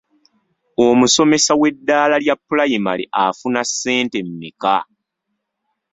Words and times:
Omusomesa 0.85 1.53
w'eddala 1.61 2.15
lya 2.23 2.35
pulayimale 2.47 3.03
afuna 3.23 3.61
ssente 3.69 4.17
mmeka? 4.27 4.75